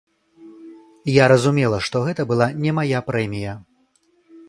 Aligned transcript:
Я 1.17 1.25
разумела, 1.33 1.77
што 1.89 1.97
гэта 2.09 2.21
была 2.33 2.51
не 2.65 2.71
мая 2.81 3.07
прэмія. 3.11 3.53